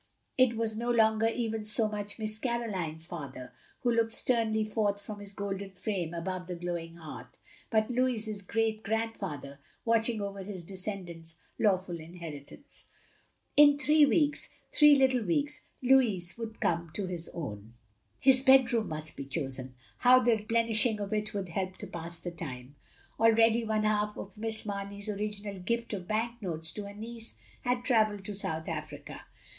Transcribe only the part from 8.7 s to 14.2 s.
grandfather watching over his descendant's law ful inheritance. In three